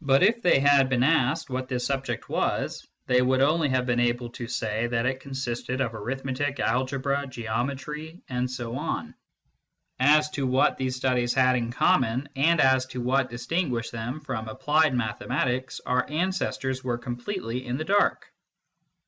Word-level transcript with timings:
But 0.00 0.24
if 0.24 0.42
they 0.42 0.58
had 0.58 0.88
been 0.88 1.04
asked 1.04 1.48
what 1.48 1.68
this 1.68 1.86
subject 1.86 2.28
was, 2.28 2.84
they 3.06 3.22
would 3.22 3.40
only 3.40 3.68
have 3.68 3.86
been 3.86 4.00
able 4.00 4.28
to 4.30 4.48
say 4.48 4.88
that 4.88 5.06
it 5.06 5.20
consisted 5.20 5.80
of 5.80 5.94
Arithmetic, 5.94 6.58
Algebra, 6.58 7.28
Geometry, 7.28 8.22
and 8.28 8.50
so 8.50 8.74
on. 8.74 9.14
As 10.00 10.28
to 10.30 10.48
what 10.48 10.78
these 10.78 10.96
studies 10.96 11.32
had 11.32 11.54
in 11.54 11.70
common, 11.70 12.28
and 12.34 12.60
as 12.60 12.86
to 12.86 13.00
what 13.00 13.30
distinguished 13.30 13.92
them 13.92 14.18
from 14.18 14.48
applied 14.48 14.94
mathematics, 14.96 15.80
our 15.86 16.10
ancestors 16.10 16.82
were 16.82 16.98
completely 16.98 17.64
in 17.64 17.76
the 17.76 17.84
dark. 17.84 18.32